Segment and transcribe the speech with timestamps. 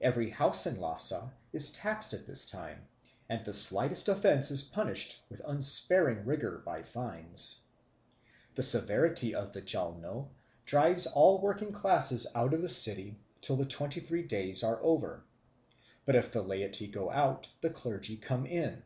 [0.00, 2.86] Every house in Lhasa is taxed at this time,
[3.28, 7.62] and the slightest offence is punished with unsparing rigour by fines.
[8.54, 10.28] This severity of the Jalno
[10.64, 15.24] drives all working classes out of the city till the twenty three days are over.
[16.04, 18.84] But if the laity go out, the clergy come in.